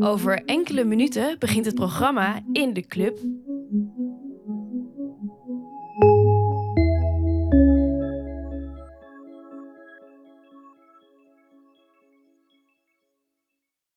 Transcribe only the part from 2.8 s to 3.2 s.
club.